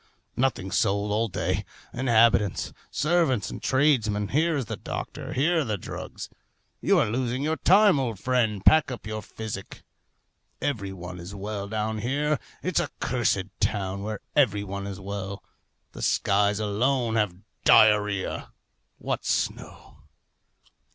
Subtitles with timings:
[0.35, 1.63] Nothing sold all day.
[1.93, 6.27] Inhabitants, servants, and tradesmen, here is the doctor, here are the drugs.
[6.81, 8.65] You are losing your time, old friend.
[8.65, 9.83] Pack up your physic.
[10.59, 12.39] Every one is well down here.
[12.63, 15.43] It's a cursed town, where every one is well!
[15.91, 18.53] The skies alone have diarrhoea
[18.97, 19.97] what snow!